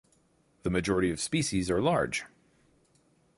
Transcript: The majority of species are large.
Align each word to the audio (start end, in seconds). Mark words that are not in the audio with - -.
The 0.63 0.71
majority 0.71 1.11
of 1.11 1.19
species 1.19 1.69
are 1.69 1.79
large. 1.79 2.25